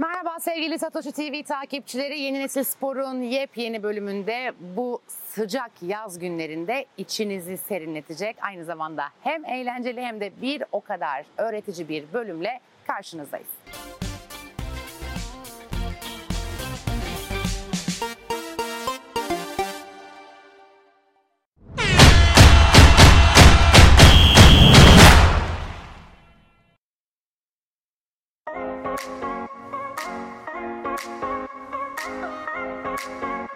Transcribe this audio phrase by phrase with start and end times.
[0.00, 2.20] Merhaba sevgili Satoshi TV takipçileri.
[2.20, 10.00] Yeni Nesil Spor'un yepyeni bölümünde bu sıcak yaz günlerinde içinizi serinletecek aynı zamanda hem eğlenceli
[10.00, 13.48] hem de bir o kadar öğretici bir bölümle karşınızdayız.
[33.00, 33.50] Yeni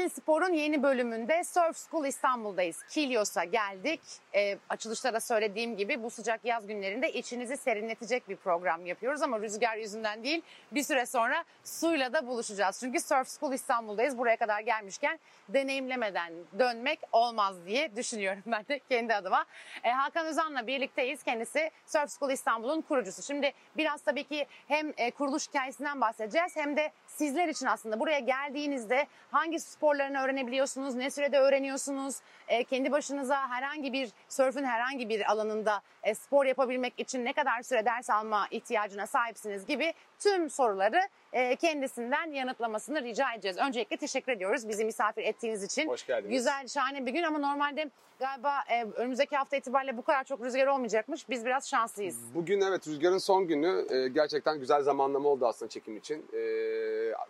[0.00, 2.82] Nesil Spor'un yeni bölümünde Surf School İstanbul'dayız.
[2.90, 4.00] Kilyos'a geldik.
[4.34, 9.40] Ee, açılışta da söylediğim gibi bu sıcak yaz günlerinde içinizi serinletecek bir program yapıyoruz ama
[9.40, 10.42] rüzgar yüzünden değil
[10.72, 12.80] bir süre sonra suyla da buluşacağız.
[12.80, 14.18] Çünkü Surf School İstanbul'dayız.
[14.18, 15.18] Buraya kadar gelmişken
[15.48, 19.44] deneyimlemeden dönmek olmaz diye düşünüyorum ben de kendi adıma.
[19.84, 21.22] Ee, Hakan Özan'la birlikteyiz.
[21.22, 23.22] Kendisi Surf School İstanbul'un kurucusu.
[23.22, 28.18] Şimdi biraz tabii ki hem e, kuruluş hikayesinden bahsedeceğiz hem de sizler için aslında buraya
[28.18, 29.60] geldiğinizde hangi
[29.90, 32.16] sporlarını öğrenebiliyorsunuz, ne sürede öğreniyorsunuz,
[32.48, 37.62] e, kendi başınıza herhangi bir sörfün herhangi bir alanında e, spor yapabilmek için ne kadar
[37.62, 41.00] süre ders alma ihtiyacına sahipsiniz gibi tüm soruları
[41.32, 43.56] e, kendisinden yanıtlamasını rica edeceğiz.
[43.58, 45.88] Öncelikle teşekkür ediyoruz bizi misafir ettiğiniz için.
[45.88, 46.32] Hoş geldiniz.
[46.32, 50.66] Güzel, şahane bir gün ama normalde galiba e, önümüzdeki hafta itibariyle bu kadar çok rüzgar
[50.66, 51.28] olmayacakmış.
[51.28, 52.34] Biz biraz şanslıyız.
[52.34, 56.26] Bugün evet rüzgarın son günü e, gerçekten güzel zamanlama oldu aslında çekim için.
[56.32, 56.42] E,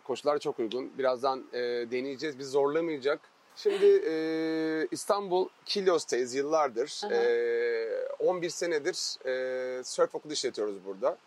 [0.03, 0.97] koşullar çok uygun.
[0.97, 1.59] Birazdan e,
[1.91, 2.39] deneyeceğiz.
[2.39, 3.19] Bizi zorlamayacak.
[3.55, 7.01] Şimdi e, İstanbul Kilyos'tayız yıllardır.
[7.05, 7.13] Aha.
[7.13, 11.17] E, 11 senedir e, surf okulu işletiyoruz burada.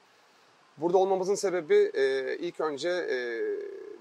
[0.79, 3.17] Burada olmamızın sebebi e, ilk önce e,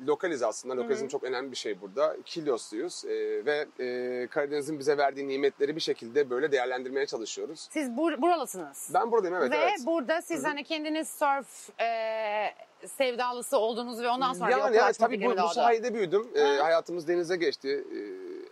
[0.07, 0.77] lokaliz aslında.
[0.77, 2.17] Lokalizm çok önemli bir şey burada.
[2.25, 7.67] Kilyosluyuz e, ve e, Karadeniz'in bize verdiği nimetleri bir şekilde böyle değerlendirmeye çalışıyoruz.
[7.71, 8.91] Siz bur- buralısınız.
[8.94, 9.79] Ben buradayım evet ve evet.
[9.85, 10.47] burada siz Hı hı.
[10.47, 11.88] hani kendiniz surf e,
[12.88, 16.28] sevdalısı oldunuz ve ondan sonra bir yani açma tabii bu, bu sahilde büyüdüm.
[16.38, 16.63] Ha.
[16.63, 17.83] hayatımız denize geçti.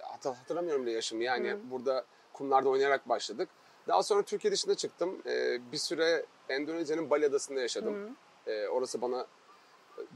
[0.01, 1.23] Hatta hatırlamıyorum bile yaşımı.
[1.23, 1.57] Yani Hı.
[1.71, 3.49] burada kumlarda oynayarak başladık.
[3.87, 5.21] Daha sonra Türkiye dışına çıktım.
[5.25, 7.93] Ee, bir süre Endonezya'nın Bali Adası'nda yaşadım.
[7.93, 8.09] Hı.
[8.51, 9.27] Ee, orası bana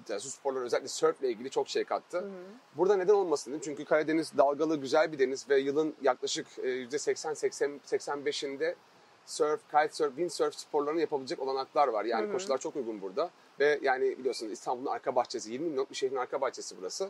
[0.09, 2.19] yani su sporları özellikle surfle ilgili çok şey kattı.
[2.19, 2.29] Hı.
[2.75, 3.61] Burada neden olmasın dedim.
[3.63, 8.75] Çünkü Karadeniz dalgalı güzel bir deniz ve yılın yaklaşık e, %80-85'inde
[9.25, 12.05] surf, kitesurf, windsurf sporlarını yapabilecek olanaklar var.
[12.05, 12.33] Yani Hı hı.
[12.33, 13.29] koşullar çok uygun burada.
[13.59, 17.09] Ve yani biliyorsunuz İstanbul'un arka bahçesi, 20 milyonluk bir şehrin arka bahçesi burası.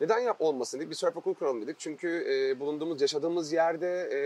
[0.00, 0.90] Neden yap olmasın dedik.
[0.90, 1.78] Bir surf okulu kuralım dedik.
[1.78, 4.20] Çünkü e, bulunduğumuz, yaşadığımız yerde e,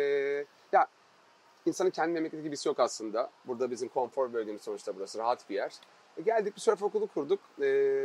[1.66, 3.30] insanın kendi memleketi gibisi yok aslında.
[3.44, 5.18] Burada bizim konfor bölgemiz sonuçta burası.
[5.18, 5.72] Rahat bir yer.
[6.16, 7.40] E, geldik bir surf okulu kurduk.
[7.58, 7.64] E,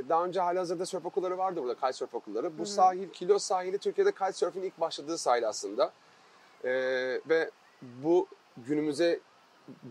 [0.10, 2.54] daha önce halihazırda surf okulları vardı burada, kitesurf okulları.
[2.54, 2.68] Bu Hı hı.
[2.68, 5.92] sahil, Kilos sahili Türkiye'de kitesurf'in ilk başladığı sahil aslında.
[6.64, 6.72] E,
[7.30, 8.28] ve bu
[8.58, 9.20] günümüze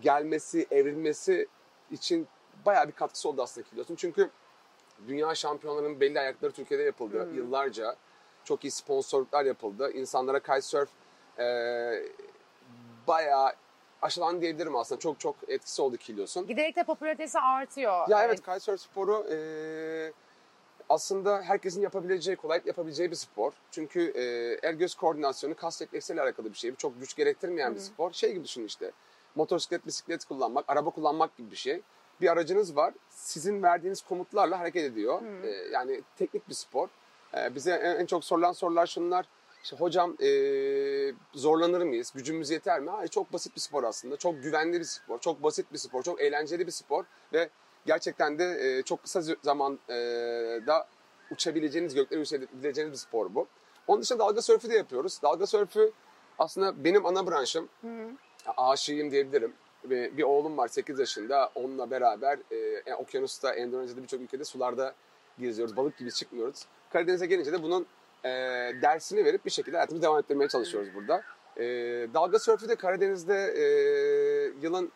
[0.01, 1.49] gelmesi, evrilmesi
[1.91, 2.29] için
[2.67, 3.95] bayağı bir katkısı oldu aslında Kilos'un.
[3.95, 4.31] Çünkü
[5.09, 7.35] dünya şampiyonlarının belli ayakları Türkiye'de yapıldı Hmm.
[7.35, 7.97] yıllarca.
[8.45, 9.93] Çok iyi sponsorluklar yapıldı.
[9.93, 10.89] İnsanlara kitesurf
[11.39, 11.45] e,
[13.09, 13.53] bayağı
[14.03, 14.99] aşılan diyebilirim aslında.
[14.99, 16.47] Çok çok etkisi oldu Kilos'un.
[16.47, 18.09] Giderek de popülaritesi artıyor.
[18.09, 19.37] Ya evet kitesurf sporu e,
[20.89, 23.53] aslında herkesin yapabileceği, kolay yapabileceği bir spor.
[23.71, 24.23] Çünkü e,
[24.69, 26.75] el göz koordinasyonu kas refleksiyle alakalı bir şey.
[26.75, 27.87] Çok güç gerektirmeyen bir Hı hı.
[27.87, 28.13] spor.
[28.13, 28.93] Şey gibi düşünün işte.
[29.35, 31.81] Motosiklet, bisiklet kullanmak, araba kullanmak gibi bir şey.
[32.21, 32.95] Bir aracınız var.
[33.11, 35.23] Sizin verdiğiniz komutlarla hareket ediyor.
[35.45, 36.89] E, yani teknik bir spor.
[37.37, 39.27] E, bize en, en çok sorulan sorular şunlar.
[39.65, 40.31] İşte hocam e,
[41.35, 42.13] zorlanır mıyız?
[42.15, 42.91] Gücümüz yeter mi?
[42.91, 44.17] Hayır çok basit bir spor aslında.
[44.17, 45.19] Çok güvenli bir spor.
[45.19, 46.03] Çok basit bir spor.
[46.03, 47.05] Çok eğlenceli bir spor.
[47.33, 47.51] Ve
[47.87, 50.87] gerçekten de e, çok kısa zamanda
[51.31, 53.47] uçabileceğiniz, göklere yükselebileceğiniz bir spor bu.
[53.87, 55.23] Onun dışında dalga sörfü de yapıyoruz.
[55.23, 55.93] Dalga sörfü
[56.39, 57.69] aslında benim ana branşım.
[57.81, 58.11] Hı hı.
[58.57, 59.53] Aşığıyım diyebilirim.
[59.85, 61.51] Ve bir oğlum var 8 yaşında.
[61.55, 62.39] Onunla beraber
[62.87, 64.95] e, okyanusta, Endonezya'da birçok ülkede sularda
[65.39, 65.77] geziyoruz.
[65.77, 66.65] Balık gibi çıkmıyoruz.
[66.91, 67.87] Karadeniz'e gelince de bunun
[68.25, 68.29] e,
[68.83, 71.23] dersini verip bir şekilde hayatımızı devam ettirmeye çalışıyoruz burada.
[71.57, 71.65] E,
[72.15, 73.65] dalga sörfü de Karadeniz'de e,
[74.63, 74.93] yılın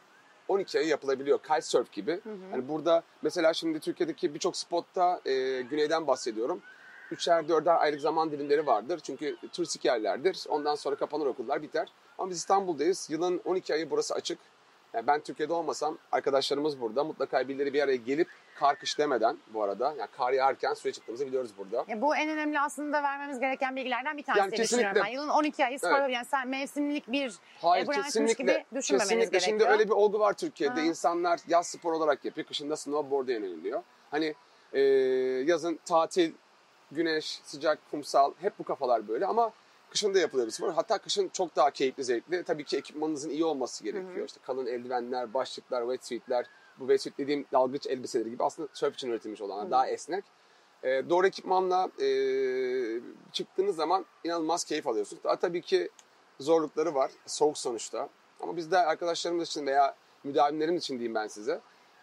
[0.49, 1.39] 12 ayı yapılabiliyor.
[1.39, 2.13] Kitesurf gibi.
[2.13, 2.37] Hı hı.
[2.53, 6.63] Yani burada mesela şimdi Türkiye'deki birçok spotta e, güneyden bahsediyorum.
[7.11, 9.01] Üçer dörder aylık zaman dilimleri vardır.
[9.03, 10.45] Çünkü turistik yerlerdir.
[10.49, 11.89] Ondan sonra kapanır okullar biter.
[12.19, 13.11] Ama biz İstanbul'dayız.
[13.11, 14.39] Yılın 12 ayı burası açık.
[14.95, 17.05] Yani ben Türkiye'de olmasam arkadaşlarımız burada.
[17.05, 19.95] Mutlaka birileri bir araya gelip kar kış demeden bu arada.
[19.99, 21.85] Yani kar yağarken suya çıktığımızı biliyoruz burada.
[21.89, 25.01] Ya bu en önemli aslında vermemiz gereken bilgilerden bir tanesi Yani düşünüyorum kesinlikle.
[25.11, 25.15] ben.
[25.15, 26.11] Yılın 12 ayı spor Evet.
[26.15, 28.43] yani sen mevsimlik bir Hayır E, kesinlikle.
[28.45, 29.41] gibi düşünmemeniz kesinlikle.
[29.41, 29.79] Şimdi gerekiyor.
[29.79, 30.81] öyle bir olgu var Türkiye'de.
[30.81, 30.87] Ha.
[30.87, 32.47] İnsanlar yaz spor olarak yapıyor.
[32.47, 33.83] Kışında snowboard'a yöneliyor.
[34.11, 34.35] Hani
[34.73, 34.81] e,
[35.47, 36.33] yazın tatil
[36.93, 39.53] güneş, sıcak, kumsal hep bu kafalar böyle ama
[39.93, 40.73] kışın da yapılır bir spor.
[40.73, 42.45] Hatta kışın çok daha keyifli, zevkli.
[42.45, 44.17] Tabii ki ekipmanınızın iyi olması gerekiyor.
[44.17, 44.25] Hı hı.
[44.25, 46.47] İşte kalın eldivenler, başlıklar, wetsuitler.
[46.79, 49.71] Bu wetsuit dediğim dalgıç elbiseleri gibi aslında surf için üretilmiş olanlar.
[49.71, 50.25] Daha esnek.
[50.83, 52.07] Ee, doğru ekipmanla e,
[53.33, 55.25] çıktığınız zaman inanılmaz keyif alıyorsunuz.
[55.25, 55.91] Daha tabii ki
[56.41, 57.11] zorlukları var.
[57.27, 58.09] Soğuk sonuçta.
[58.41, 61.61] Ama biz de arkadaşlarımız için veya müdavimlerim için diyeyim ben size.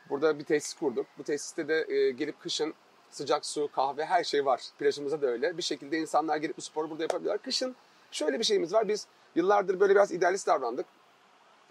[0.10, 1.06] Burada bir tesis kurduk.
[1.18, 2.74] Bu tesiste de e, gelip kışın
[3.12, 4.62] sıcak su, kahve her şey var.
[4.80, 5.58] Plajımızda da öyle.
[5.58, 7.42] Bir şekilde insanlar gelip bu sporu burada yapabiliyorlar.
[7.44, 7.76] Kışın
[8.12, 8.88] şöyle bir şeyimiz var.
[8.88, 10.86] Biz yıllardır böyle biraz idealist davrandık.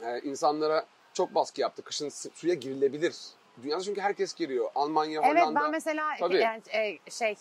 [0.02, 1.84] Ee, insanlara çok baskı yaptık.
[1.86, 3.16] Kışın su- suya girilebilir.
[3.62, 4.70] Dünyada çünkü herkes giriyor.
[4.74, 5.60] Almanya, Evet Hollanda.
[5.60, 6.36] ben mesela Tabii.
[6.36, 7.34] yani, e, şey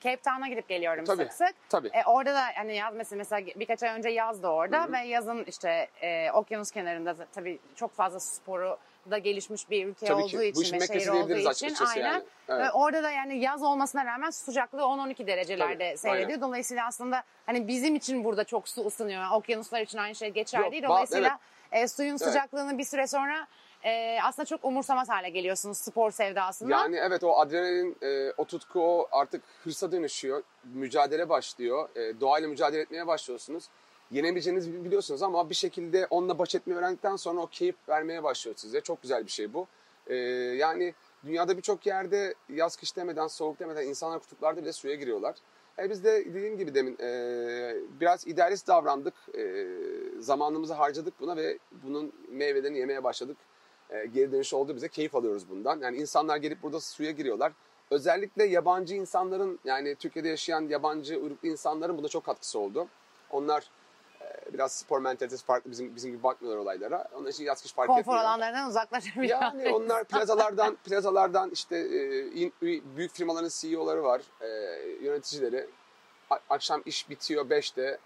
[0.00, 1.22] Cape Town'a gidip geliyorum Tabii.
[1.22, 1.54] sık sık.
[1.68, 1.88] Tabii.
[1.88, 4.92] E, orada da hani yaz mesela, mesela birkaç ay önce yazdı orada Hı hı.
[4.92, 8.78] ve yazın işte e, okyanus kenarında tabii çok fazla sporu
[9.10, 10.48] da gelişmiş bir ülke Tabii olduğu ki.
[10.48, 12.04] İçin ve şehir olduğu için aynen.
[12.04, 12.24] yani.
[12.48, 12.60] Evet.
[12.60, 16.28] Ve orada da yani yaz olmasına rağmen sıcaklığı 10-12 derecelerde Tabii, seyrediyor.
[16.28, 16.40] aynen.
[16.40, 19.22] Dolayısıyla aslında hani bizim için burada çok su ısınıyor.
[19.22, 20.82] Yani okyanuslar için aynı şey geçerli değil.
[20.82, 21.38] Dolayısıyla
[21.72, 23.46] e, suyun sıcaklığını bir süre sonra
[23.84, 26.70] e, aslında çok umursamaz hale geliyorsunuz spor sevdasında.
[26.70, 30.42] Yani evet o adrenalin, e, o tutku o artık hırsa dönüşüyor.
[30.64, 31.88] Mücadele başlıyor.
[31.96, 33.64] E, doğayla mücadele etmeye başlıyorsunuz.
[34.10, 38.80] Yenemeyeceğinizi biliyorsunuz ama bir şekilde onunla baş etmeyi öğrendikten sonra o keyif vermeye başlıyor size.
[38.80, 39.66] Çok güzel bir şey bu.
[40.06, 40.14] E,
[40.56, 45.34] yani dünyada birçok yerde yaz kış demeden, soğuk demeden insanlar kutuplarda bile suya giriyorlar.
[45.78, 49.14] E, biz de dediğim gibi demin e, biraz idealist davrandık.
[49.38, 49.66] E,
[50.20, 53.36] zamanımızı harcadık buna ve bunun meyvelerini yemeye başladık
[53.90, 54.88] e, geri dönüş oldu bize.
[54.88, 55.80] Keyif alıyoruz bundan.
[55.80, 57.52] Yani insanlar gelip burada suya giriyorlar.
[57.90, 62.88] Özellikle yabancı insanların yani Türkiye'de yaşayan yabancı uyruklu insanların buna çok katkısı oldu.
[63.30, 63.70] Onlar
[64.52, 67.08] biraz spor mentalitesi farklı bizim bizim gibi bakmıyorlar olaylara.
[67.16, 68.20] Onlar için yaz kış fark Konfor etmiyor.
[68.20, 69.42] alanlarından uzaklaşabiliyor.
[69.42, 72.50] Yani onlar plazalardan plazalardan işte e,
[72.96, 74.46] büyük firmaların CEO'ları var, e,
[75.04, 75.66] yöneticileri.
[76.30, 77.98] A- akşam iş bitiyor 5'te,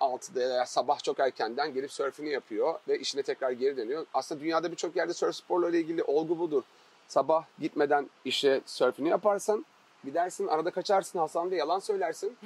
[0.00, 4.06] 6'da ya sabah çok erkenden gelip sörfünü yapıyor ve işine tekrar geri dönüyor.
[4.14, 6.62] Aslında dünyada birçok yerde sörf sporlarıyla ilgili olgu budur.
[7.08, 9.66] Sabah gitmeden işe sörfünü yaparsan
[10.04, 12.36] gidersin arada kaçarsın Hasan Bey yalan söylersin.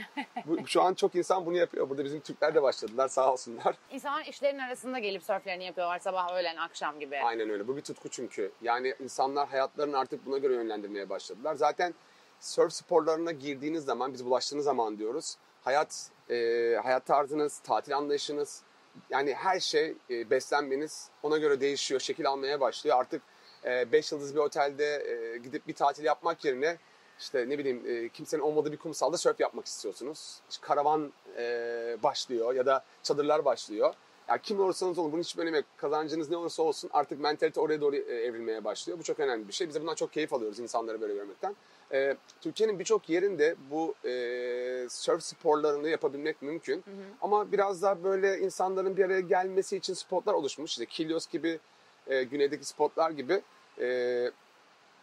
[0.46, 1.90] Bu, şu an çok insan bunu yapıyor.
[1.90, 3.74] Burada bizim Türkler de başladılar sağ olsunlar.
[3.90, 7.18] İnsanlar işlerin arasında gelip sörflerini yapıyorlar sabah, öğlen, akşam gibi.
[7.18, 7.68] Aynen öyle.
[7.68, 8.52] Bu bir tutku çünkü.
[8.62, 11.54] Yani insanlar hayatlarını artık buna göre yönlendirmeye başladılar.
[11.54, 11.94] Zaten
[12.40, 15.36] surf sporlarına girdiğiniz zaman, biz bulaştığınız zaman diyoruz.
[15.64, 16.34] Hayat, e,
[16.82, 18.62] hayat tarzınız, tatil anlayışınız,
[19.10, 22.98] yani her şey, e, beslenmeniz ona göre değişiyor, şekil almaya başlıyor.
[22.98, 23.22] Artık
[23.64, 26.78] 5 yıldız bir otelde e, gidip bir tatil yapmak yerine
[27.18, 30.40] işte ne bileyim e, kimsenin olmadığı bir kumsalda surf yapmak istiyorsunuz.
[30.50, 33.94] İşte karavan e, başlıyor ya da çadırlar başlıyor.
[34.28, 35.66] Ya kim olursanız olun bunun hiçbir önemi yok.
[35.76, 38.98] Kazancınız ne olursa olsun artık mentalite oraya doğru e, evrilmeye başlıyor.
[38.98, 39.68] Bu çok önemli bir şey.
[39.68, 41.56] Biz de bundan çok keyif alıyoruz insanları böyle görmekten.
[41.92, 46.84] E, Türkiye'nin birçok yerinde bu e, surf sporlarını yapabilmek mümkün.
[47.22, 50.70] Ama biraz daha böyle insanların bir araya gelmesi için spotlar oluşmuş.
[50.70, 51.58] İşte Kilios gibi,
[52.06, 53.42] e, güneydeki spotlar gibi.
[53.80, 54.30] E,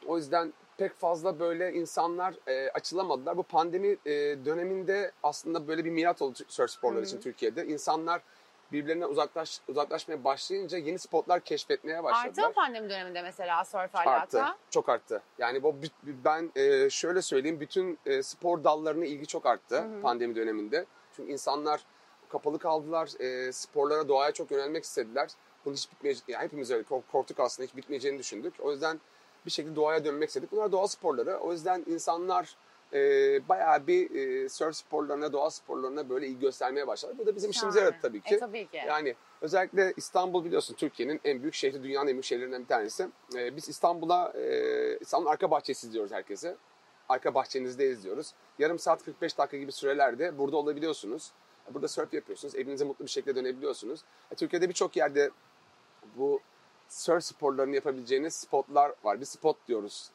[0.07, 3.37] o yüzden pek fazla böyle insanlar e, açılamadılar.
[3.37, 4.11] Bu pandemi e,
[4.45, 7.67] döneminde aslında böyle bir milat oldu surf sporları için Türkiye'de.
[7.67, 8.21] İnsanlar
[8.71, 12.47] birbirlerine uzaklaş, uzaklaşmaya başlayınca yeni spotlar keşfetmeye Arttı başladılar.
[12.47, 14.09] mı pandemi döneminde mesela surf Arttı.
[14.39, 14.57] alaka?
[14.69, 15.21] Çok arttı.
[15.37, 15.75] Yani bu
[16.25, 20.01] ben e, şöyle söyleyeyim bütün e, spor dallarına ilgi çok arttı Hı hı.
[20.01, 20.85] pandemi döneminde.
[21.15, 21.85] Çünkü insanlar
[22.29, 23.09] kapalı kaldılar.
[23.19, 25.29] e, sporlara, doğaya çok yönelmek istediler.
[25.65, 28.53] Bunun hiç bitmeyeceğini, yani hepimiz öyle kork- korktuk aslında hiç bitmeyeceğini düşündük.
[28.59, 28.99] O yüzden
[29.45, 30.51] bir şekilde doğaya dönmek istedik.
[30.51, 31.37] Bunlar doğa sporları.
[31.37, 32.55] O yüzden insanlar
[32.93, 32.99] e,
[33.49, 37.13] bayağı bir e, surf sporlarına, doğa sporlarına böyle ilgi göstermeye başladı.
[37.17, 38.35] Bu da bizim işimize yaradı tabii ki.
[38.35, 38.77] E tabii ki.
[38.87, 43.07] Yani özellikle İstanbul biliyorsun Türkiye'nin en büyük şehri, dünyanın en büyük şehirlerinden bir tanesi.
[43.35, 46.55] Ee, biz İstanbul'a, e, İstanbul'un arka bahçesi diyoruz herkese.
[47.09, 48.33] Arka bahçenizdeyiz diyoruz.
[48.59, 51.31] Yarım saat 45 dakika gibi sürelerde burada olabiliyorsunuz.
[51.73, 52.55] Burada surf yapıyorsunuz.
[52.55, 54.01] Evinize mutlu bir şekilde dönebiliyorsunuz.
[54.31, 55.29] E, Türkiye'de birçok yerde
[56.15, 56.41] bu
[56.93, 59.19] surf sporlarını yapabileceğiniz spotlar var.
[59.19, 60.09] Bir spot diyoruz.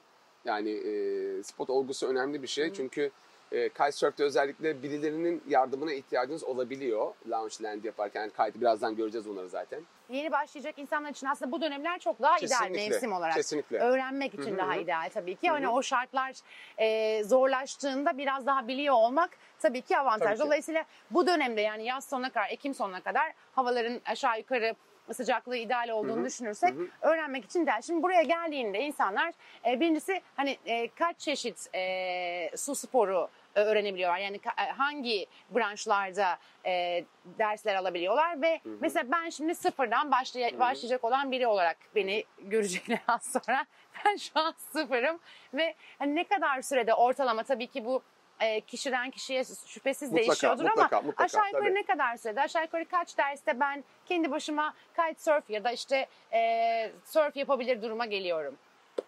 [0.45, 2.73] Yani e, spot olgusu önemli bir şey.
[2.73, 3.11] Çünkü
[3.53, 7.15] e, kitesurf'te özellikle birilerinin yardımına ihtiyacınız olabiliyor.
[7.31, 8.21] Lounge land yaparken.
[8.21, 9.81] Yani kite'ı birazdan göreceğiz onları zaten.
[10.09, 13.35] Yeni başlayacak insanlar için aslında bu dönemler çok daha ideal Kesinlikle, mevsim olarak.
[13.35, 13.79] kesinlikle.
[13.79, 14.81] Öğrenmek için Hı hı daha hı.
[14.81, 15.49] ideal tabii ki.
[15.49, 15.71] Hı Hani hı.
[15.71, 16.33] o şartlar
[16.79, 19.31] e, zorlaştığında biraz daha biliyor olmak
[19.61, 20.29] tabii ki avantaj.
[20.29, 20.45] Tabii ki.
[20.47, 24.75] Dolayısıyla bu dönemde yani yaz sonuna kadar, Ekim sonuna kadar havaların aşağı yukarı
[25.15, 26.25] sıcaklığı ideal olduğunu Hı hı.
[26.25, 26.89] düşünürsek Hı hı.
[27.01, 27.83] öğrenmek için ideal.
[27.83, 29.33] Şimdi buraya geldiğinde insanlar
[29.67, 34.19] e, birincisi hani e, kaç çeşit e, su sporu e, öğrenebiliyorlar.
[34.19, 37.05] Yani e, hangi branşlarda e,
[37.39, 38.77] dersler alabiliyorlar ve hı.
[38.81, 43.67] mesela ben şimdi sıfırdan başlay- başlayacak olan biri olarak beni görecekler az sonra.
[44.05, 45.19] Ben şu an sıfırım
[45.55, 48.03] ve hani ne kadar sürede ortalama tabii ki bu
[48.41, 51.75] e, kişiden kişiye şüphesiz Mutlaka, değişiyordur mutlaka, ama mutlaka, aşağı yukarı tabii.
[51.75, 56.93] ne kadar sürede aşağı yukarı kaç derste ben kendi başıma kitesurf ya da işte e,
[57.05, 58.57] surf yapabilir duruma geliyorum.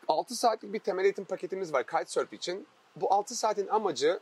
[0.09, 2.67] 6 saatlik bir temel eğitim paketimiz var kitesurf için.
[2.97, 4.21] Bu 6 saatin amacı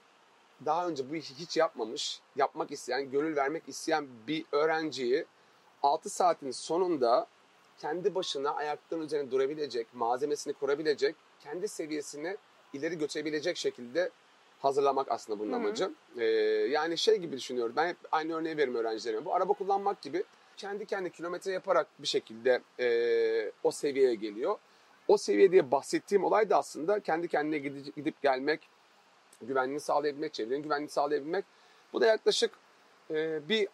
[0.65, 5.27] daha önce bu işi hiç yapmamış, yapmak isteyen, gönül vermek isteyen bir öğrenciyi
[5.83, 7.27] 6 saatin sonunda
[7.79, 12.37] kendi başına ayaklarının üzerine durabilecek, malzemesini kurabilecek, kendi seviyesini
[12.73, 14.11] ileri götürebilecek şekilde
[14.59, 15.61] hazırlamak aslında bunun Hı hı.
[15.61, 15.91] amacı.
[16.19, 16.25] Ee,
[16.71, 17.73] yani şey gibi düşünüyorum.
[17.77, 19.25] Ben hep aynı örneği veririm öğrencilerime.
[19.25, 20.25] Bu araba kullanmak gibi
[20.57, 24.59] kendi kendi kilometre yaparak bir şekilde ee, o seviyeye geliyor.
[25.09, 28.69] O seviye diye bahsettiğim olay da aslında kendi kendine gidip, gidip gelmek,
[29.43, 31.45] güvenliğini sağlayabilmek, çevrenin güvenliğini sağlayabilmek.
[31.93, 32.50] Bu da yaklaşık
[33.11, 33.69] e, bir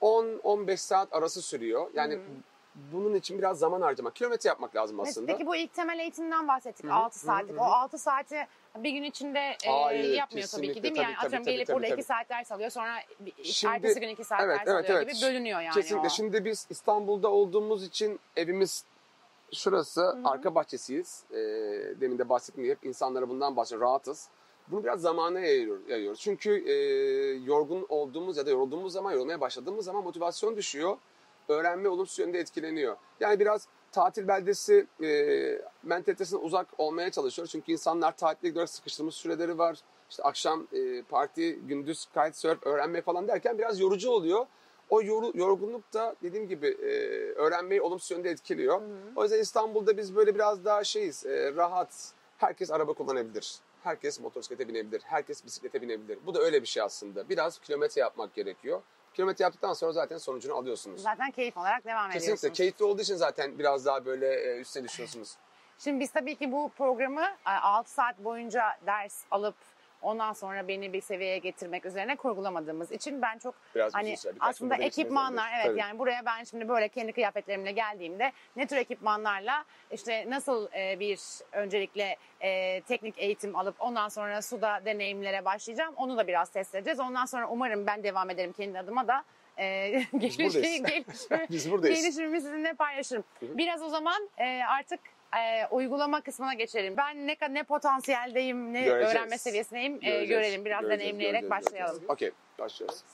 [0.00, 1.90] 10-15 saat arası sürüyor.
[1.94, 2.22] Yani Hı hı.
[2.74, 5.32] Bunun için biraz zaman harcamak, kilometre yapmak lazım aslında.
[5.32, 7.56] Peki bu ilk temel eğitimden bahsettik Hı hı, 6 hı hı, saatlik.
[7.56, 7.68] hı O hı.
[7.68, 8.46] 6 saati
[8.76, 10.96] bir gün içinde e, Hayır, yapmıyor tabii ki değil mi?
[10.98, 12.00] tabii, Yani tabii, atıyorum tabii, gelip tabii, burada tabii.
[12.00, 15.02] 2 saat ders alıyor sonra bir- Şimdi- ertesi gün 2 saat evet, ders evet, alıyor
[15.02, 15.14] evet.
[15.14, 16.06] gibi bölünüyor yani Kesinlikle.
[16.06, 16.10] o.
[16.10, 18.84] Şimdi biz İstanbul'da olduğumuz için evimiz
[19.52, 20.20] şurası, hı.
[20.24, 21.24] arka bahçesiyiz.
[21.30, 21.36] E,
[22.00, 22.24] demin de
[22.70, 24.28] hep insanlara bundan bahsediyor, rahatız.
[24.68, 26.20] Bunu biraz zamana yayıyor- yayıyoruz.
[26.20, 26.74] Çünkü e,
[27.44, 30.96] yorgun olduğumuz ya da yorulduğumuz zaman, yorulmaya başladığımız zaman motivasyon düşüyor.
[31.50, 32.96] Öğrenme olumsuz yönde etkileniyor.
[33.20, 35.08] Yani biraz tatil beldesi e,
[35.82, 37.52] mentalitesine uzak olmaya çalışıyoruz.
[37.52, 39.78] Çünkü insanlar tatile gidiyorlar, sıkıştırmış süreleri var.
[40.10, 44.46] İşte akşam e, parti, gündüz kitesurf, öğrenme falan derken biraz yorucu oluyor.
[44.90, 46.88] O yoru- yorgunluk da dediğim gibi e,
[47.32, 48.80] öğrenmeyi olumsuz yönde etkiliyor.
[49.16, 52.12] O yüzden İstanbul'da biz böyle biraz daha şeyiz, e, rahat.
[52.38, 53.54] Herkes araba kullanabilir.
[53.82, 55.02] Herkes motosiklete binebilir.
[55.04, 56.18] Herkes bisiklete binebilir.
[56.26, 57.28] Bu da öyle bir şey aslında.
[57.28, 58.80] Biraz kilometre yapmak gerekiyor.
[59.14, 61.02] Kilometre yaptıktan sonra zaten sonucunu alıyorsunuz.
[61.02, 62.24] Zaten keyif olarak devam Kesinlikle.
[62.24, 62.56] ediyorsunuz.
[62.56, 65.36] Keyifli olduğu için zaten biraz daha böyle e, üstüne düşüyorsunuz.
[65.78, 69.54] Şimdi biz tabii ki bu programı 6 saat boyunca ders alıp
[70.02, 74.76] ondan sonra beni bir seviyeye getirmek üzerine kurgulamadığımız için ben çok Biraz hani birkaç aslında
[74.76, 75.80] ekipmanlar evet Tabii.
[75.80, 81.20] yani buraya ben şimdi böyle kendi kıyafetlerimle geldiğimde ne tür ekipmanlarla işte nasıl e, bir
[81.52, 87.00] öncelikle e, teknik eğitim alıp ondan sonra suda deneyimlere başlayacağım onu da biraz test edeceğiz.
[87.00, 89.24] Ondan sonra umarım ben devam ederim kendi adıma da
[89.58, 91.04] e, gelişimi,
[91.70, 92.02] buradayız.
[92.02, 93.24] gelişimimi sizinle paylaşırım.
[93.42, 95.00] Biraz o zaman e, artık
[95.38, 96.94] e, uygulama kısmına geçelim.
[96.96, 99.14] Ben ne ne potansiyeldeyim, ne Göreceğiz.
[99.14, 100.64] öğrenme seviyesindeyim e, Göreceğiz, görelim.
[100.64, 102.02] Biraz göreceğiz, deneyimleyerek göreceğiz, başlayalım.
[102.08, 103.04] Okey, başlıyoruz.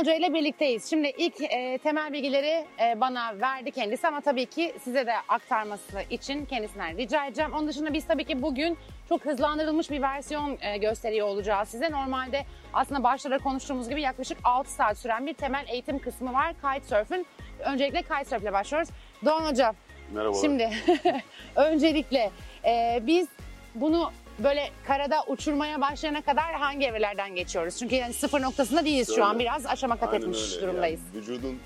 [0.00, 0.90] Hoca ile birlikteyiz.
[0.90, 6.00] Şimdi ilk e, temel bilgileri e, bana verdi kendisi ama tabii ki size de aktarması
[6.10, 7.52] için kendisinden rica edeceğim.
[7.52, 8.78] Onun dışında biz tabii ki bugün
[9.08, 11.90] çok hızlandırılmış bir versiyon e, gösteriyor olacağız size.
[11.90, 16.54] Normalde aslında başta da konuştuğumuz gibi yaklaşık 6 saat süren bir temel eğitim kısmı var
[16.54, 17.26] kitesurf'ün.
[17.58, 18.88] Öncelikle kitesurf ile başlıyoruz.
[19.24, 19.74] Doğan Hoca
[20.12, 20.36] Merhaba.
[20.40, 20.70] Şimdi
[21.56, 22.30] öncelikle
[22.64, 23.28] e, biz
[23.74, 24.10] bunu
[24.44, 27.78] böyle karada uçurmaya başlayana kadar hangi evrelerden geçiyoruz?
[27.78, 29.24] Çünkü yani sıfır noktasında değiliz şu Şöyle.
[29.24, 30.62] an biraz aşama kat Aynen etmiş öyle.
[30.62, 31.00] durumdayız.
[31.14, 31.58] Yani vücudun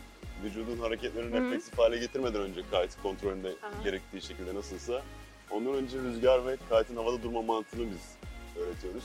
[0.45, 3.83] vücudun hareketlerini Hı refleksif hale getirmeden önce kite kontrolünde Aha.
[3.85, 5.03] gerektiği şekilde nasılsa
[5.51, 8.17] ondan önce rüzgar ve kite'ın havada durma mantığını biz
[8.63, 9.05] öğretiyoruz.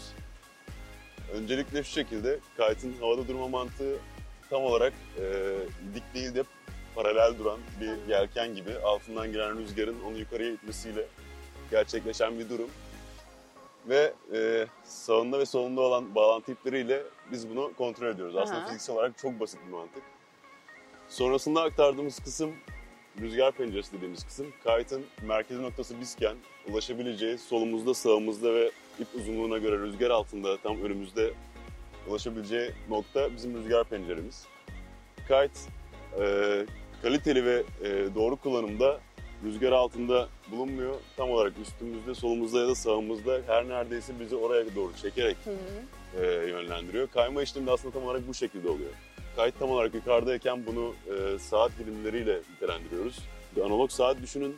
[1.33, 3.95] Öncelikle şu şekilde kite'ın havada durma mantığı
[4.49, 5.23] tam olarak e,
[5.95, 6.43] dik değil de
[6.95, 11.05] paralel duran bir yelken gibi altından giren rüzgarın onu yukarıya itmesiyle
[11.71, 12.69] gerçekleşen bir durum.
[13.85, 18.35] Ve e, sağında ve solunda olan bağlantı ipleriyle biz bunu kontrol ediyoruz.
[18.35, 18.65] Aslında Aha.
[18.65, 20.03] fiziksel olarak çok basit bir mantık.
[21.09, 22.55] Sonrasında aktardığımız kısım
[23.21, 24.47] rüzgar penceresi dediğimiz kısım.
[24.51, 26.35] Kite'ın merkezi noktası bizken
[26.69, 31.33] ulaşabileceği solumuzda, sağımızda ve ip uzunluğuna göre rüzgar altında tam önümüzde
[32.07, 34.47] ulaşabileceği nokta bizim rüzgar penceremiz.
[35.17, 35.49] Kite
[36.19, 36.65] e,
[37.01, 38.99] kaliteli ve e, doğru kullanımda
[39.43, 40.95] rüzgar altında bulunmuyor.
[41.17, 46.25] Tam olarak üstümüzde, solumuzda ya da sağımızda her neredeyse bizi oraya doğru çekerek Hı hı.
[46.25, 47.07] e, yönlendiriyor.
[47.07, 48.89] Kayma işlemi de aslında tam olarak bu şekilde oluyor.
[49.35, 53.19] Kayıt tam olarak yukarıdayken bunu e, saat dilimleriyle nitelendiriyoruz.
[53.55, 54.55] Bir analog saat düşünün.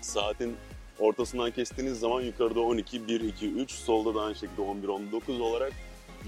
[0.00, 0.56] Saatin
[0.98, 5.72] ortasından kestiğiniz zaman yukarıda 12, 1, 2, 3, solda da aynı şekilde 11, 19 olarak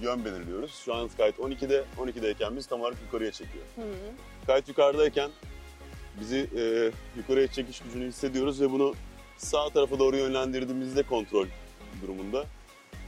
[0.03, 0.75] yön belirliyoruz.
[0.85, 3.65] Şu an kayıt 12'de, 12'deyken biz tam olarak yukarıya çekiyor.
[3.77, 4.47] Hı hı.
[4.47, 5.31] Kayıt yukarıdayken
[6.21, 8.95] bizi e, yukarıya çekiş gücünü hissediyoruz ve bunu
[9.37, 11.47] sağ tarafa doğru yönlendirdiğimizde kontrol
[12.03, 12.45] durumunda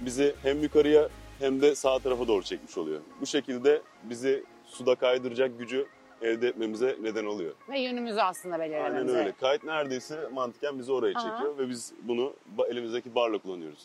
[0.00, 1.08] bizi hem yukarıya
[1.38, 3.00] hem de sağ tarafa doğru çekmiş oluyor.
[3.20, 5.86] Bu şekilde bizi suda kaydıracak gücü
[6.22, 7.52] elde etmemize neden oluyor.
[7.68, 8.98] Ve yönümüzü aslında belirlememize.
[8.98, 9.32] Aynen öyle.
[9.40, 11.30] Kayıt neredeyse mantıken bizi oraya Aha.
[11.30, 12.32] çekiyor ve biz bunu
[12.68, 13.84] elimizdeki barla kullanıyoruz.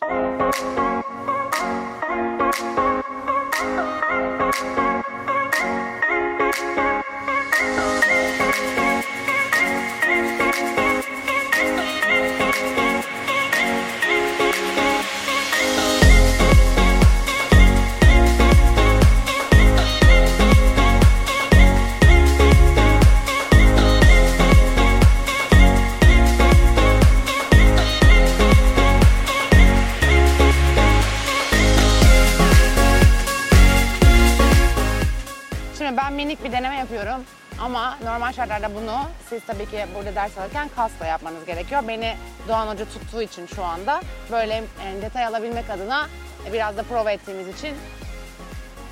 [39.32, 41.84] Siz tabii ki burada ders alırken kaskla yapmanız gerekiyor.
[41.88, 42.16] Beni
[42.48, 46.08] Doğan Hoca tuttuğu için şu anda böyle e, detay alabilmek adına
[46.54, 47.76] biraz da prova ettiğimiz için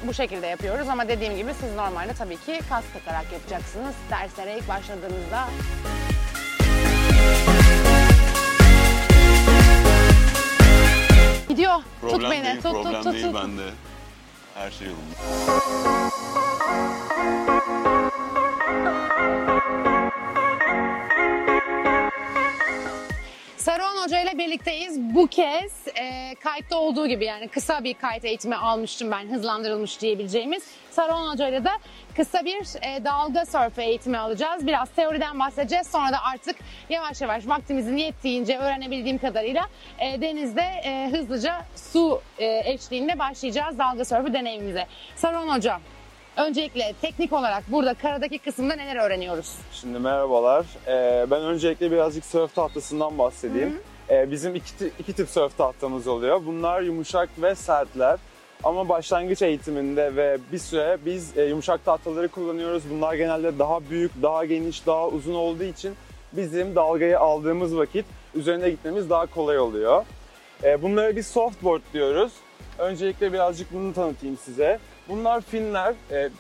[0.04, 0.90] bu şekilde yapıyoruz.
[0.90, 5.48] Ama dediğim gibi siz normalde tabii ki kask takarak yapacaksınız derslere ilk başladığınızda.
[11.50, 11.76] Gidiyor.
[12.02, 12.44] Problem tut beni.
[12.44, 13.36] değil, tut, problem tut, tut, değil tut.
[13.36, 13.70] bende.
[14.56, 16.00] Her şey yolunda.
[23.80, 25.00] Saruhan Hoca ile birlikteyiz.
[25.16, 30.64] Bu kez e, kayıtta olduğu gibi yani kısa bir kayıt eğitimi almıştım ben hızlandırılmış diyebileceğimiz.
[30.92, 31.70] Saruhan Hoca ile de
[32.16, 34.68] kısa bir e, dalga sörfü eğitimi alacağız.
[34.68, 35.88] Biraz teoriden bahsedeceğiz.
[35.88, 36.56] Sonra da artık
[36.90, 39.66] yavaş yavaş vaktimizin yettiğince öğrenebildiğim kadarıyla
[40.00, 44.88] e, denizde e, hızlıca su e, eşliğinde başlayacağız dalga sörfü deneyimimize.
[45.16, 45.80] Saruhan Hoca
[46.48, 49.56] öncelikle teknik olarak burada karadaki kısımda neler öğreniyoruz?
[49.72, 50.66] Şimdi merhabalar.
[50.88, 53.80] Ee, ben öncelikle birazcık sörf tahtasından bahsedeyim.
[54.10, 56.42] Ee, bizim iki, iki tip sörf tahtamız oluyor.
[56.46, 58.20] Bunlar yumuşak ve sertler.
[58.64, 62.84] Ama başlangıç eğitiminde ve bir süre biz e, yumuşak tahtaları kullanıyoruz.
[62.92, 65.94] Bunlar genelde daha büyük, daha geniş, daha uzun olduğu için
[66.34, 68.06] bizim dalgayı aldığımız vakit
[68.36, 70.06] üzerine gitmemiz daha kolay oluyor.
[70.64, 72.32] Ee, bunlara biz softboard diyoruz.
[72.78, 74.80] Öncelikle birazcık bunu tanıtayım size.
[75.10, 75.94] Bunlar finler.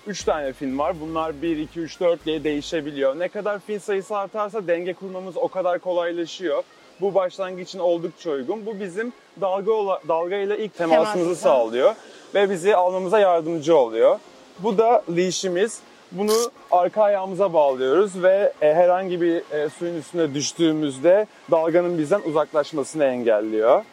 [0.07, 0.95] 3 tane fin var.
[1.01, 3.19] Bunlar 1, 2, 3, 4 diye değişebiliyor.
[3.19, 6.63] Ne kadar fin sayısı artarsa denge kurmamız o kadar kolaylaşıyor.
[7.01, 8.65] Bu başlangıç için oldukça uygun.
[8.65, 9.71] Bu bizim dalga
[10.07, 11.41] dalga ile ilk temasımızı Temasımızı.
[11.41, 11.95] sağlıyor
[12.35, 14.19] ve bizi almamıza yardımcı oluyor.
[14.59, 15.79] Bu da leash'imiz.
[16.11, 23.05] Bunu arka ayağımıza bağlıyoruz ve e, herhangi bir e, suyun üstüne düştüğümüzde dalganın bizden uzaklaşmasını
[23.05, 23.83] engelliyor.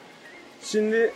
[0.63, 1.13] Şimdi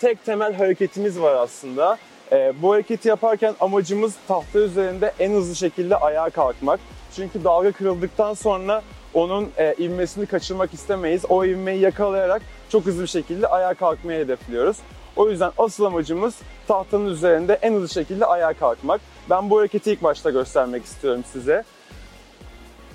[0.00, 1.98] tek temel hareketimiz var aslında.
[2.32, 6.80] Ee, bu hareketi yaparken amacımız tahta üzerinde en hızlı şekilde ayağa kalkmak.
[7.16, 8.82] Çünkü dalga kırıldıktan sonra
[9.14, 11.24] onun e, ivmesini kaçırmak istemeyiz.
[11.28, 14.76] O ivmeyi yakalayarak çok hızlı bir şekilde ayağa kalkmayı hedefliyoruz.
[15.16, 16.34] O yüzden asıl amacımız
[16.68, 19.00] tahtanın üzerinde en hızlı şekilde ayağa kalkmak.
[19.30, 21.64] Ben bu hareketi ilk başta göstermek istiyorum size.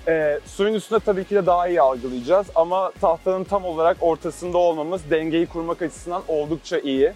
[0.07, 5.01] Ee, suyun üstünde tabii ki de daha iyi algılayacağız ama tahtanın tam olarak ortasında olmamız
[5.11, 7.13] dengeyi kurmak açısından oldukça iyi.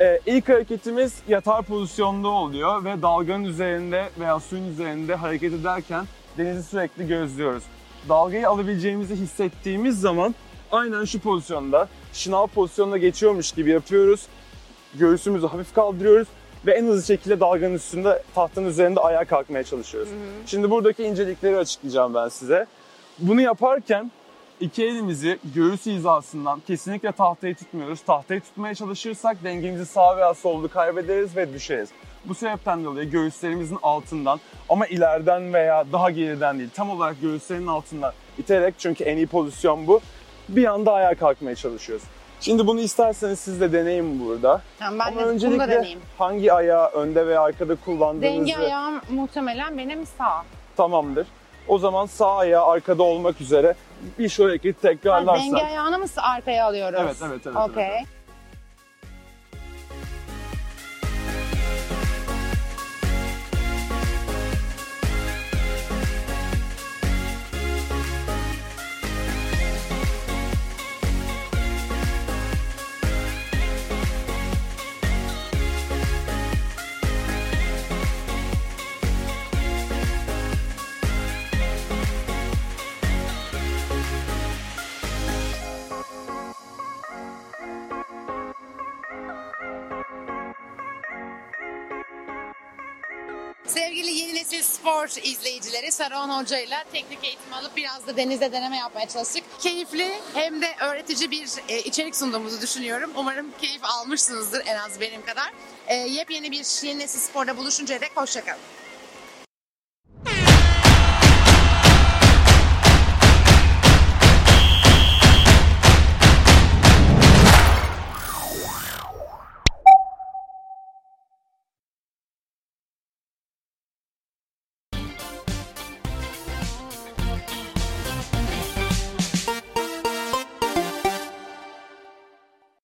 [0.00, 6.04] Ee, ilk hareketimiz yatar pozisyonda oluyor ve dalganın üzerinde veya suyun üzerinde hareket ederken
[6.38, 7.62] denizi sürekli gözlüyoruz.
[8.08, 10.34] Dalgayı alabileceğimizi hissettiğimiz zaman
[10.72, 14.26] aynen şu pozisyonda, şınav pozisyonuna geçiyormuş gibi yapıyoruz.
[14.94, 16.28] Göğsümüzü hafif kaldırıyoruz
[16.66, 20.08] ve en hızlı şekilde dalganın üstünde, tahtanın üzerinde ayağa kalkmaya çalışıyoruz.
[20.46, 22.66] Şimdi buradaki incelikleri açıklayacağım ben size.
[23.18, 24.10] Bunu yaparken
[24.60, 28.00] iki elimizi göğüs hizasından kesinlikle tahtayı tutmuyoruz.
[28.00, 31.88] Tahtayı tutmaya çalışırsak dengemizi sağ veya solda kaybederiz ve düşeriz.
[32.24, 38.12] Bu sebepten dolayı göğüslerimizin altından ama ileriden veya daha geriden değil tam olarak göğüslerin altından
[38.38, 40.00] iterek çünkü en iyi pozisyon bu.
[40.48, 42.04] Bir anda ayağa kalkmaya çalışıyoruz.
[42.40, 44.62] Şimdi bunu isterseniz siz de deneyin burada.
[44.78, 46.00] Tamam, ben Ama de bunu da öncelikle deneyeyim.
[46.18, 50.44] hangi ayağı önde veya arkada kullandığınızı Denge ayağım muhtemelen benim sağ.
[50.76, 51.26] tamamdır.
[51.68, 53.74] O zaman sağ ayağı arkada olmak üzere
[54.18, 54.28] bir
[54.74, 55.44] Ha, tekrarlarsak.
[55.44, 57.00] denge ayağını mı arkaya alıyoruz?
[57.02, 57.84] Evet, evet, evet, Okey.
[57.86, 57.94] evet.
[57.98, 58.13] Sevgili
[95.14, 99.44] spor izleyicileri Saruhan Hoca ile teknik eğitim alıp biraz da denizde deneme yapmaya çalıştık.
[99.60, 103.10] Keyifli hem de öğretici bir e, içerik sunduğumuzu düşünüyorum.
[103.16, 105.52] Umarım keyif almışsınızdır en az benim kadar.
[105.86, 108.60] E, yepyeni bir yeni nesil sporda buluşuncaya dek hoşçakalın.